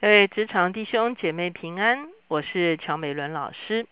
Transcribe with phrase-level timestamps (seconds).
[0.00, 3.86] 各位职场弟兄姐妹平安，我是乔美伦老师。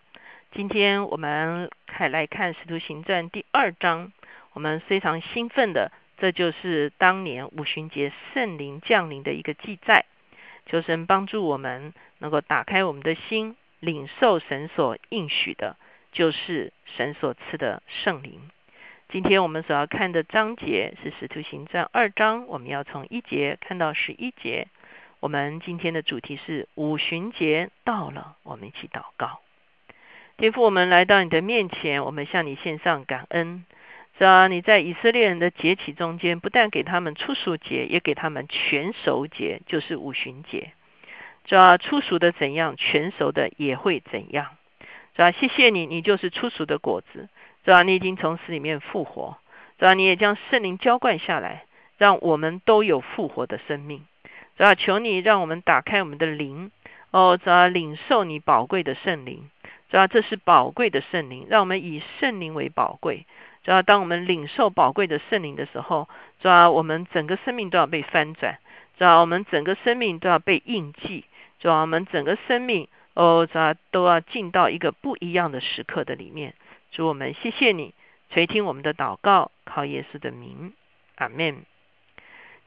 [0.53, 4.11] 今天我们看来看《使徒行传》第二章，
[4.55, 10.07] 我们非常兴奋的，这就是当年五旬节圣灵降临的一个记载。
[10.65, 15.77] 求神帮助我们能够打开我们的心，领受神所应许的，
[16.13, 18.41] 就是神所赐的圣灵。
[19.11, 24.69] 今天我们所要看的章节是《使徒行传》二章，我们要从一节看到十一节。
[25.21, 29.41] 我们今天的主题是五旬节到了，我们一起祷告。
[30.37, 33.65] 天父，我们来到你的面前，我们向你献上感恩。
[34.17, 40.71] 是啊，你在以色列人的节气中间，不但给他们初熟节，也给他们全熟节，就是五旬节。
[41.49, 44.57] 是啊，初熟的怎样，全熟的也会怎样。
[45.17, 45.33] 是啊？
[45.33, 47.29] 谢谢你，你就是初熟的果子。
[47.65, 47.83] 是啊？
[47.83, 49.37] 你已经从死里面复活。
[49.81, 49.95] 是啊？
[49.95, 51.65] 你也将圣灵浇灌下来，
[51.97, 54.05] 让我们都有复活的生命。
[54.59, 56.73] 主要求你让我们打开我们的灵，
[57.13, 59.49] 哦，主要领受你宝贵的圣灵。
[59.89, 63.25] 主要这是宝贵的圣灵，让我们以圣灵为宝贵。
[63.63, 66.09] 主要当我们领受宝贵的圣灵的时候，
[66.41, 68.59] 主要我们整个生命都要被翻转。
[68.99, 71.25] 主要我们整个生命都要被印记。
[71.61, 76.53] 主要我们整个生命，哦，主要都要进到一个不一样的时刻的里面。
[76.91, 77.95] 主我们谢谢你
[78.31, 80.73] 垂听我们的祷告，靠耶稣的名，
[81.15, 81.65] 阿门。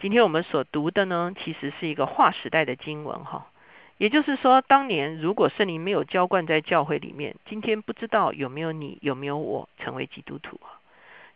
[0.02, 3.46] 今天我们所读的呢，其实是一个划时代的经文哈。
[4.00, 10.82] 也就是说，当年如果圣灵没有浇灌在教会里面，今天不知道有没有你，有没有我成为基督徒啊？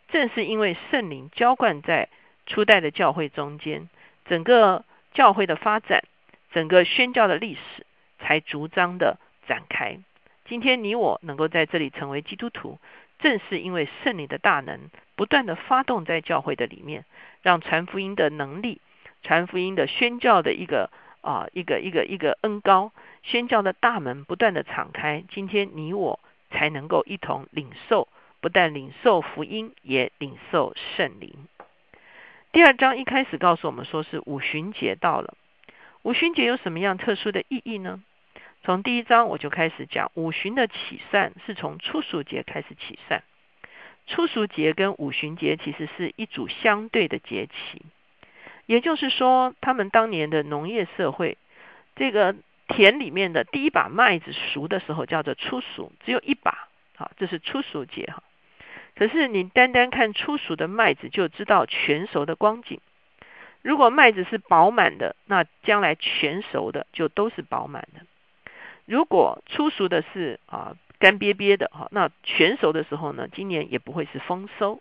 [0.08, 2.08] 正是因为圣灵浇灌在
[2.44, 3.88] 初代的教会中间，
[4.24, 6.02] 整个教会的发展，
[6.50, 7.86] 整个宣教的历史
[8.18, 10.00] 才逐章的展开。
[10.48, 12.80] 今天你我能够在这里成为基督徒。
[13.18, 17.04] 正是因为圣灵的大能不断的发动在教会的里面，
[17.42, 18.80] 让传福音的能力、
[19.22, 20.90] 传福音的宣教的一个
[21.22, 25.24] 啊一个一个一个恩高，宣教的大门不断的敞开。
[25.30, 28.08] 今天你我才能够一同领受，
[28.40, 31.32] 不但领受福音，也领受圣灵。
[32.52, 35.34] 第二章一开始告诉我们说是五旬节到了，
[36.02, 38.02] 五旬节有什么样特殊的意义呢？
[38.62, 43.22] 从第一章我就开始讲五旬的起算是从初熟节开始起算，
[44.06, 47.82] 初熟节跟五旬节其实是一组相对的节气，
[48.66, 51.38] 也就是说，他们当年的农业社会，
[51.94, 52.34] 这个
[52.66, 58.24] 田里面的第一把麦子熟的时候叫做初熟，只有一把，好，这是初熟节哈。
[58.96, 62.80] 可是你单单看初熟的麦子就知道全熟的光景，
[63.62, 68.00] 如果麦子是饱满的，那将来全熟的就都是饱满的。
[68.86, 74.80] 如果初熟的是啊干瘪瘪的哈，那全熟的时候呢，今年也不会是丰收。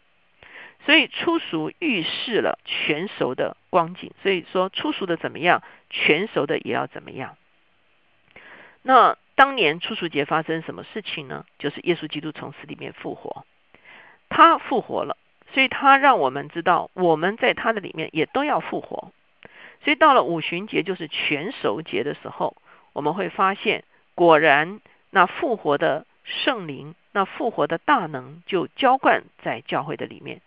[0.85, 4.11] 所以初熟预示了全熟的光景。
[4.21, 7.35] 所以说初熟的怎么样，全熟的也要怎么样。
[8.83, 11.44] 那当年初熟节发生什么事情呢？
[11.57, 13.44] 就是耶稣基督从死里面复活，
[14.29, 15.17] 他复活了，
[15.51, 19.11] 所以他让我们知道我们在他的里面也都要复活。
[19.83, 22.55] 所以到了五旬节，就是全熟节的时候，
[22.94, 23.83] 我们会发现。
[24.15, 30.41] 果然，那复活的圣灵，那复活的大能就浇灌在教会的里面。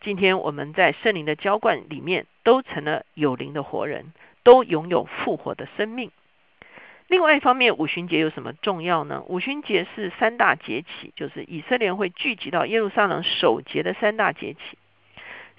[0.00, 6.10] 今天我们在圣灵的浇灌里面，都成了有灵的活人，都拥有复活的生命。
[7.08, 9.22] 另外一方面，五旬节有什么重要呢？
[9.26, 14.78] 五旬节是三大节气，就是以色列会聚集到耶路撒冷守节的三大节气。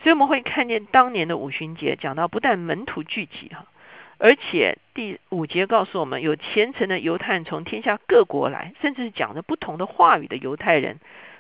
[0.02, 3.66] 所以我们会看见当年的五旬节，讲到不但门徒聚集哈。
[4.20, 11.00] 而且第五节告诉我们，有虔诚的犹太人从天下各国来，甚至是讲着不同的话语的犹太人，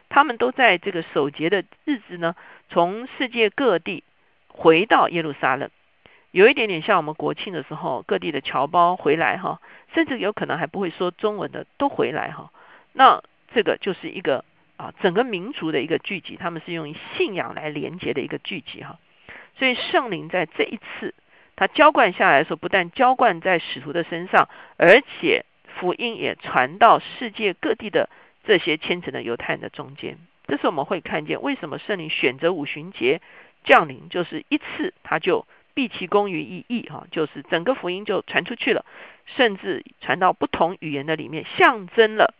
[0.10, 2.36] 他们都在这个守节的日子呢，
[2.70, 4.04] 从世界各地
[4.48, 5.70] 回到耶路撒冷，
[6.32, 9.62] 有一点点像我们国庆的时候，各地的侨胞回来哈，
[9.94, 12.52] 甚至有可能还不会说中文的都回来哈。
[12.92, 13.24] 那
[13.54, 14.44] 这个就是一个
[14.78, 18.98] 啊，整个民族的一个聚集，他们是用信仰来连接的一个聚集哈。
[19.58, 21.14] 所以圣灵在这一次。
[21.56, 25.46] 他浇灌下来的时候，不但浇灌在使徒的身上，而且
[25.80, 28.10] 福音也传到世界各地的
[28.44, 30.18] 这些虔诚的犹太人的中间。
[30.48, 33.22] 这是我们会看见为什么圣灵选择五旬节
[33.64, 38.86] 降临，就是一次他就毕其功于一役，哈，就是整个福音就传出去了，
[39.26, 42.34] 甚至传到不同语言的里面，象征了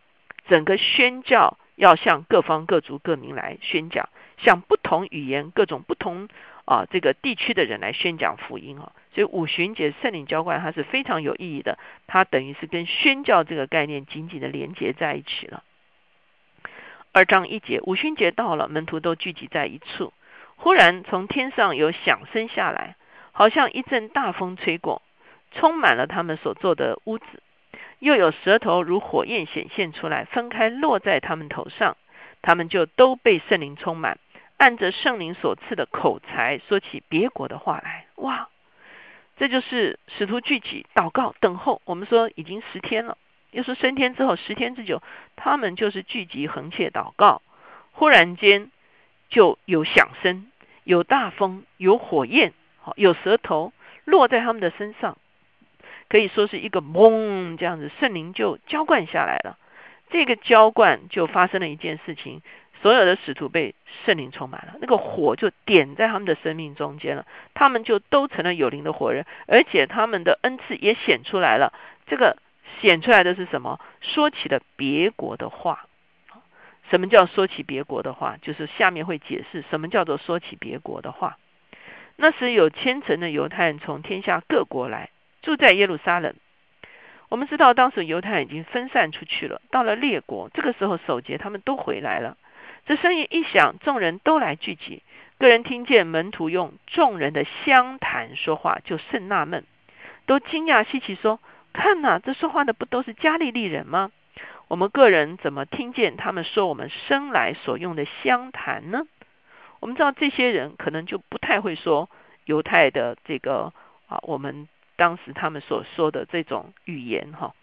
[0.46, 6.28] 整个宣教要向各方各族各民来宣讲，向不同语言、各种不同
[6.64, 8.92] 啊这个地区的人来宣讲福音啊。
[9.14, 15.62] 所以五旬节圣灵浇灌它是非常有意义的，它等于是跟宣教这个概念紧紧的连接在一起了。
[17.12, 20.12] 二章一节，五旬节到了，门徒都聚集在一处，
[20.56, 22.96] 忽然从天上有响声下来，
[23.30, 25.00] 好像一阵大风吹过，
[25.52, 27.24] 充满了他们所做的屋子，
[28.00, 31.96] 又有舌头如火焰显现出来，分开落在他们头上，
[32.42, 34.18] 他们就都被圣灵充满，
[34.56, 38.06] 按着圣灵所赐的口才说起别国的话来。
[38.16, 38.48] 哇！
[39.36, 41.82] 这就是使徒聚集、祷告、等候。
[41.84, 43.18] 我们说已经十天了，
[43.50, 45.02] 又说升天之后十天之久，
[45.34, 47.42] 他们就是聚集、横切、祷告。
[47.90, 48.70] 忽然间
[49.28, 50.46] 就有响声，
[50.84, 53.72] 有大风，有火焰，好有舌头
[54.04, 55.18] 落在他们的身上，
[56.08, 59.58] 可以说是一个嗡这样子，圣灵就浇灌下来了。
[60.10, 62.40] 这个浇灌就发生了一件事情。
[62.84, 71.72] 所有的使徒被圣灵充满了，那个火就点在他们的生命中间了，他们就都成了有灵的活人，而且他们的恩赐也显出来了。
[72.06, 72.36] 这个
[72.82, 73.80] 显出来的是什么？
[74.02, 75.86] 说起了别国的话。
[76.90, 78.36] 什么叫说起别国的话？
[78.42, 81.38] 就是下面会解释什么叫做说起别国的话。
[82.16, 85.08] 那时有千城的犹太人从天下各国来
[85.40, 86.34] 住在耶路撒冷。
[87.30, 90.50] 我们知道当时犹太人已经分散出去了，到了列国。
[90.52, 92.36] 这个时候守节，他们都回来了。
[92.86, 95.02] 这声音一响，众人都来聚集。
[95.38, 99.64] 个人听见门徒用众人的相谈说话，就甚纳闷，
[100.26, 101.40] 都惊讶稀奇，说
[101.72, 104.12] ：“看呐，这说话的不都是加利利人吗？
[104.68, 109.06] 我们个人怎么听见他们说我们生来所用的相谈呢？”
[109.80, 112.10] 我们知道这些人可能就不太会说
[112.44, 113.72] 犹太的这个
[114.08, 117.54] 啊，我们当时他们所说的这种语言哈。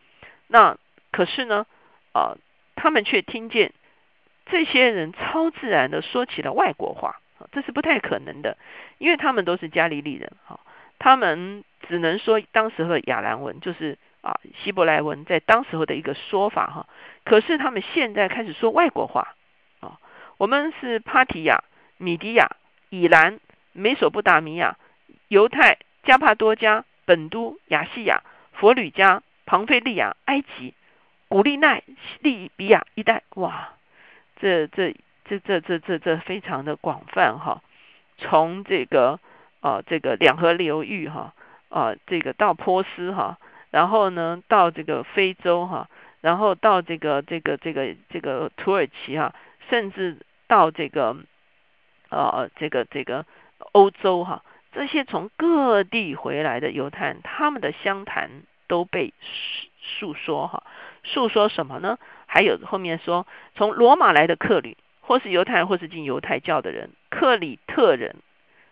[0.48, 0.78] 那
[1.12, 1.68] 可是呢，
[2.12, 2.38] 啊，
[2.76, 3.72] 他们却听见。
[4.52, 7.22] 这些人超自然的说起了外国话，
[7.54, 8.58] 这是不太可能的，
[8.98, 10.60] 因为他们都是加利利人，哈，
[11.00, 16.88] 他们只能说当时候的亚兰文，就是啊希伯来文，在当时候的一个说法，哈。
[17.24, 19.36] 可是他们现在开始说外国话，
[19.80, 19.98] 啊，
[20.38, 21.64] 我们是帕提亚、
[21.98, 22.50] 米迪亚、
[22.90, 23.40] 以兰、
[23.72, 24.78] 美索不达米亚、
[25.30, 28.22] 犹太、加帕多加、本都、亚细亚、
[28.52, 30.74] 佛吕加、庞菲利亚、埃及、
[31.30, 31.84] 古利奈、
[32.20, 33.70] 利比亚一带，哇！
[34.42, 34.96] 这这
[35.26, 37.62] 这这这这这非常的广泛哈，
[38.18, 39.20] 从这个
[39.60, 41.36] 啊这个两河流域哈
[41.70, 43.38] 啊这个到波斯哈，
[43.70, 45.88] 然后呢到这个非洲哈，
[46.22, 49.36] 然后到这个这个这个这个土耳其哈，
[49.70, 50.18] 甚至
[50.48, 51.16] 到这个
[52.10, 53.26] 呃这个这个
[53.74, 59.14] 欧洲哈，这些从各地回来的犹太人，他们的相谈都被
[59.80, 60.64] 诉说哈，
[61.04, 62.00] 诉说什么呢？
[62.34, 68.16] 还有后面说，从罗马来的客旅，或是犹太人，或是进犹太教的人，克里特人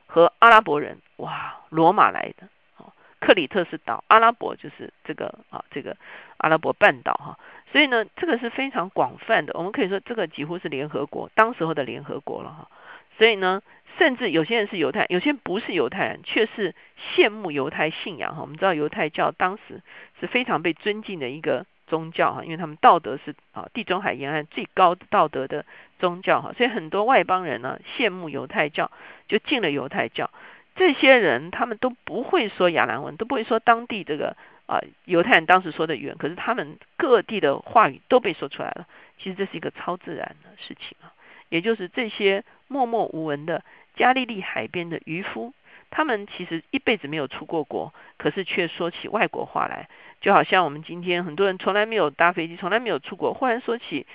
[0.05, 2.47] 和阿拉伯人，哇，罗马来的，
[2.77, 5.97] 哦，克里特是岛，阿拉伯就是这个啊，这个
[6.37, 7.37] 阿拉伯半岛哈，
[7.73, 12.69] 所以呢，这个是非常广泛的，我们可以说这个几乎是联合国当时候的联合国了哈，
[13.17, 13.61] 所以呢，
[13.97, 16.73] 甚至有些人是犹太，有些人不是犹太人，却是
[17.13, 19.81] 羡慕犹太信仰哈，我们知道犹太教当时
[20.21, 21.65] 是非常被尊敬的一个。
[21.89, 25.65] 宗教哈，因为他们道德是啊地中海沿岸最高道德的
[25.99, 28.89] 宗教哈，所以很多外邦人呢羡慕犹太教，
[29.27, 30.29] 就进了犹太教。
[30.75, 38.87] 这些人他们都不会说亚兰文，都不会说当地这个啊犹太人当时说的语言，可是他们各地的话语都被说出来了。
[39.17, 41.11] 其实这是一个超自然的事情啊，
[41.49, 43.63] 也就是这些默默无闻的
[43.97, 45.53] 加利利海边的渔夫，
[45.91, 49.89] 他们其实一辈子没有出过国，可是却说起外国话来。
[50.21, 54.05] 就好像我们今天很多人从来没有搭飞机，从来没有出国，忽然说起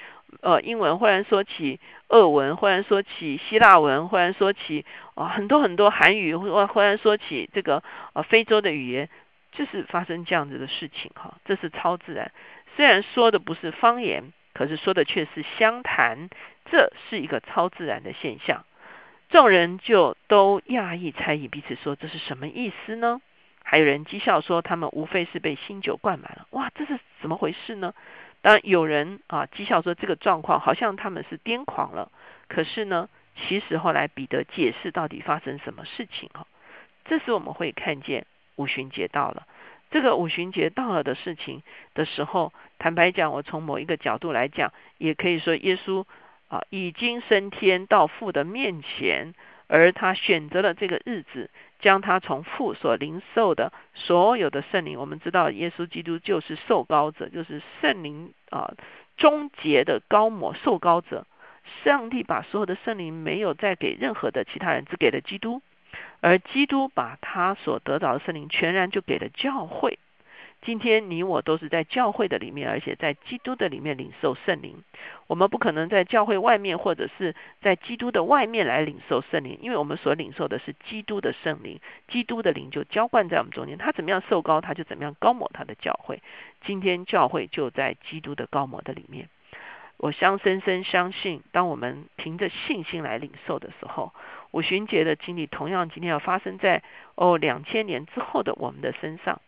[0.42, 4.84] 呃英文，忽然说起俄文，忽然说起希腊文，忽然说起
[5.14, 7.82] 啊很多很多韩语，或忽然说起这个
[8.12, 9.08] 呃非洲的语言，
[9.52, 12.30] 就是发生这样子的事情哈，这是超自然。
[12.76, 16.28] 虽然说的不是方言，可是说的却是相谈，
[16.70, 18.66] 这是一个超自然的现象。
[19.34, 23.20] 众人就都讶异猜疑，彼此说这是什么意思呢？
[23.64, 26.46] 还有人讥笑说，他们无非是被新酒灌满了。
[26.50, 27.94] 哇，这是怎么回事呢？
[28.42, 32.12] 当然有人啊讥笑说，这个状况好像他们是癫狂了。
[32.46, 36.46] 可是呢，其实后来彼得解释到底发生什么事情哈，
[37.04, 39.48] 这时我们会看见五旬节到了。
[39.90, 41.64] 这个五旬节到了的事情
[41.94, 46.04] 的时候，坦白讲，我从某一个角度来讲，也可以说耶稣
[46.54, 49.34] 啊已经升天到父的面前，
[49.66, 51.50] 而他选择了这个日子。
[51.80, 58.73] 将他从父所领受的所有的圣灵，我们知道耶稣基督就是受膏者，就是圣灵啊
[59.18, 61.26] 终结的高摩受膏者。
[61.84, 65.61] 上帝把所有的圣灵没有再给任何的其他人，只给了基督，
[66.23, 69.99] 而基督把他所得到的圣灵全然就给了教会。
[70.64, 74.83] 今天你我都是在教会的里面，而且在基督的里面领受圣灵。
[75.26, 83.76] 我们不可能在教会外面或者是在基督的外面来领受圣灵，因为我们所领受的是基督的圣灵，基督的灵就浇灌在我们中间。
[83.76, 86.23] 他怎么样受高，他就怎么样高抹他的教会。
[86.64, 89.28] 今天教会就在基督的高抹的里面。
[89.99, 94.12] 我相深深相信，当我们凭着信心来领受的时候，
[94.50, 96.83] 五旬节的经历同样今天要发生在
[97.14, 99.40] 哦两千年之后的我们的身上。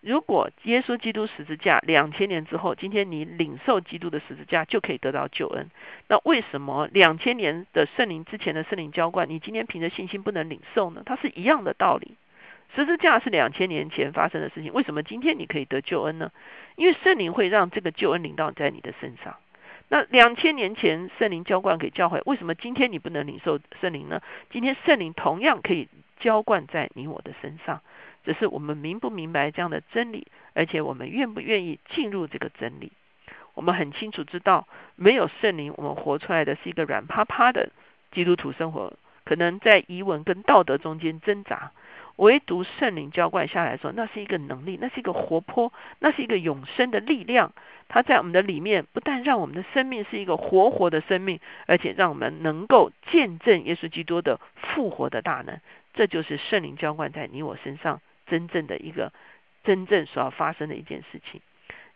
[0.00, 5.70] 如果耶稣基督十字架两千年之后，今天你领受基督的十字架就可以得到救恩，
[6.08, 11.02] 那为什么两千年的圣灵之前的圣灵浇灌，你今天凭着信心不能领受呢？
[11.04, 12.16] 它是一样的道理。
[12.74, 16.30] 十字架是两千年前发生的事情，为什么今天你可以得救恩呢？
[16.76, 19.36] 因为圣灵会让这个救恩临到在你的身上。
[19.88, 24.22] 那两千年前圣灵浇灌给教会，为什么今天你不能领受圣灵呢？
[24.50, 25.88] 今天圣灵同样可以
[26.20, 27.82] 浇灌在你我的身上。
[28.24, 32.92] 只是我们明不明白这样的真理，而且我们愿不愿意进入这个真理？
[33.54, 37.70] 我们很清楚知道，没有圣灵，我们活出来的是一个软趴趴的
[38.12, 38.92] 基督徒生活，
[39.24, 41.72] 可能在疑文跟道德中间挣扎。
[42.16, 47.52] 唯独圣灵浇灌下来说，那是一个能力，那是一个活泼，那是一个永生的力量。
[47.88, 55.58] 它在我们的里面，不但让我们的生命是一个活活的生命，而且让我们能够见证耶稣基督的复活的大能。
[55.94, 58.02] 这就是圣灵浇灌在你我身上。
[58.30, 59.12] 真正的一个
[59.64, 61.40] 真正所要发生的一件事情。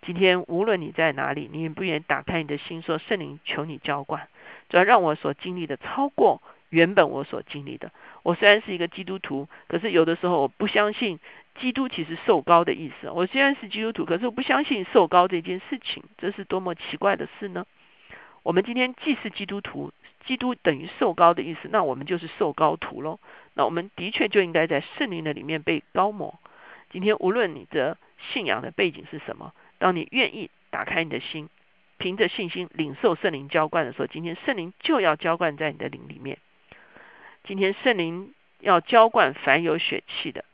[0.03, 4.29] 今天无论你在哪里，你也不愿意打开你的心，说圣灵求你浇灌，
[4.69, 7.91] 主要让我所经历的超过原本我所经历的。
[8.23, 11.19] 我虽然是一个基督徒，可是有的时候我不相信
[11.59, 13.09] 基督其实受高的意思。
[13.09, 17.65] 我虽然是基督徒，可是我不相信受高这件事情，这是多么奇怪的事呢？
[18.43, 19.91] 我们今天既是基督徒，
[20.27, 23.21] 基督等于受高的意思，那我们就是受高徒喽。
[23.55, 26.39] 那我们的确就应该在圣灵的里面被高摩。
[26.91, 27.99] 今天无论你的
[28.33, 31.49] 信仰的背景是什么，当你愿意打开你的心，
[31.99, 36.39] 凭着信心领受圣灵浇灌的时候，今天圣灵就要浇灌在你的灵里面。
[37.45, 40.45] 今天圣灵要浇灌凡有血气的，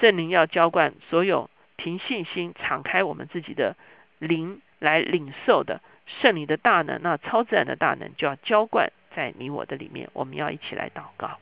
[0.00, 3.76] 圣灵要浇灌所有凭信心敞开我们自己的
[4.18, 10.08] 灵来领受的圣灵的大能，那超自然的大能就要浇灌在你我的里面。
[10.12, 11.38] 我们要一起来祷告。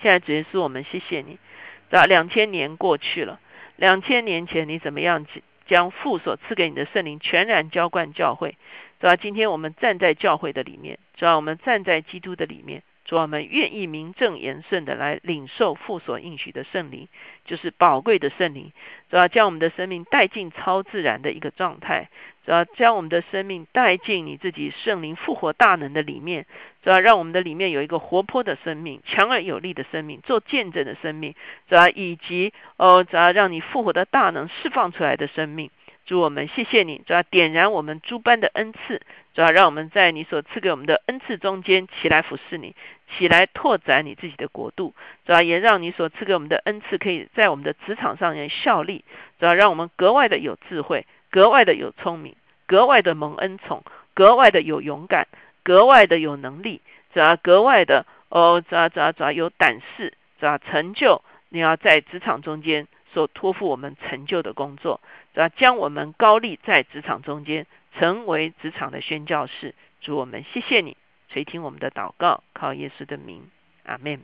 [0.00, 1.38] 现在主耶稣，我们谢谢你。
[1.90, 3.40] 啊，两千年过去了，
[3.76, 5.26] 两千年前你怎么样
[5.66, 8.56] 将父所赐给你的圣灵全然浇灌教会？
[9.00, 17.08] 对吧今天我们站在教会的里面，主要我们站在基督的里面，主要我们愿意名正言顺的来领受父所应许的圣灵，
[17.44, 18.72] 就是宝贵的圣灵，
[19.08, 22.08] 主要将我们的生命带进超自然的一个状态。
[22.48, 26.46] 主要将我们的生命带进你自己圣灵复活大能的里面，
[26.82, 31.34] 主要让我们的里面有一个活泼的生命、强而有力的生命、做见证的生命，
[31.68, 35.70] 主要以及哦，主要让你复活的大能释放出来的生命。
[36.06, 39.02] 主我们谢谢你，主要点燃我们诸般的恩赐，
[39.34, 42.74] 主要让我们在你所赐给我们的恩赐中间起来服侍你，
[43.18, 44.94] 起来拓展你自己的国度。
[45.26, 49.04] 主要也让你所赐给我们的恩赐可以在我们的职场上面效力，
[49.38, 51.04] 主要让我们格外的有智慧。
[51.30, 53.82] 格外的有聪明，格外的蒙恩宠，
[54.14, 55.26] 格外的有勇敢，
[55.62, 56.80] 格外的有能力，
[57.12, 65.00] 主要格外的哦，主要主要主要有胆识，主要成就你要在职场中间所托付我们成就的工作，
[65.34, 67.66] 主要将我们高立在职场中间，
[67.98, 69.74] 成为职场的宣教士。
[70.00, 70.96] 主我们谢谢你
[71.28, 73.48] 垂听我们的祷告，靠耶稣的名，
[73.84, 74.20] 阿门。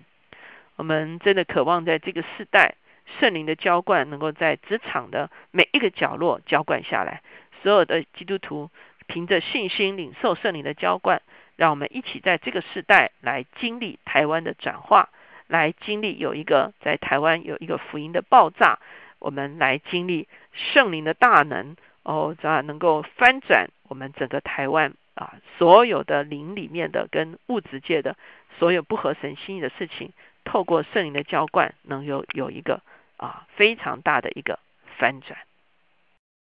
[0.77, 2.77] 我们真的渴望在这个世代。
[3.19, 7.23] 圣灵的浇灌能够在职场的每一个角落浇灌下来，
[7.63, 8.71] 所有的基督徒
[9.07, 11.23] 凭着信心领受圣灵的浇灌，
[11.57, 15.11] 让我们一起在这个时代来经历台湾的转化，
[15.47, 18.79] 来经历有一个在台湾有一个福音的爆炸，
[19.19, 28.17] 我们来经历圣灵的大能哦，这样能够翻转我们整个台湾啊，所有的灵里面的跟物质界的
[28.59, 30.13] 所有不合神心意的事情，
[30.45, 32.81] 透过圣灵的浇灌，能有有一个。
[33.17, 34.59] 啊，非常大的一个
[34.99, 35.39] 翻转。